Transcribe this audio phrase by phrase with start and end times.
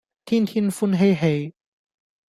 [0.25, 1.53] 天天歡嬉戲